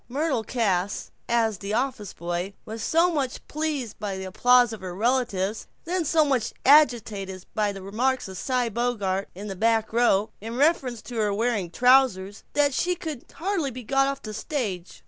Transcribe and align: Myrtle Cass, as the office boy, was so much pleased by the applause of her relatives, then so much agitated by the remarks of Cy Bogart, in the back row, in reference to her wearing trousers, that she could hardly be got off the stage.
Myrtle 0.09 0.43
Cass, 0.43 1.11
as 1.29 1.59
the 1.59 1.75
office 1.75 2.11
boy, 2.11 2.55
was 2.65 2.81
so 2.81 3.11
much 3.11 3.47
pleased 3.47 3.99
by 3.99 4.17
the 4.17 4.23
applause 4.23 4.73
of 4.73 4.81
her 4.81 4.95
relatives, 4.95 5.67
then 5.85 6.05
so 6.05 6.25
much 6.25 6.53
agitated 6.65 7.45
by 7.53 7.71
the 7.71 7.83
remarks 7.83 8.27
of 8.27 8.35
Cy 8.39 8.67
Bogart, 8.67 9.29
in 9.35 9.45
the 9.45 9.55
back 9.55 9.93
row, 9.93 10.31
in 10.41 10.55
reference 10.57 11.03
to 11.03 11.17
her 11.17 11.31
wearing 11.31 11.69
trousers, 11.69 12.43
that 12.53 12.73
she 12.73 12.95
could 12.95 13.25
hardly 13.33 13.69
be 13.69 13.83
got 13.83 14.07
off 14.07 14.23
the 14.23 14.33
stage. 14.33 14.99